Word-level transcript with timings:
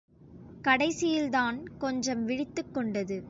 கடைசியில்தான் 0.63 1.57
கொஞ்சம் 1.77 2.25
விழித்துக் 2.25 2.73
கொண்டது. 2.73 3.17